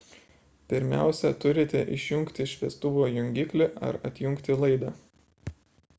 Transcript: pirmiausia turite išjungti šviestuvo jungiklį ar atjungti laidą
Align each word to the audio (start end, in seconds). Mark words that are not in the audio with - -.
pirmiausia 0.71 1.31
turite 1.43 1.83
išjungti 1.97 2.47
šviestuvo 2.53 3.07
jungiklį 3.19 3.71
ar 3.91 4.03
atjungti 4.11 4.59
laidą 4.63 4.99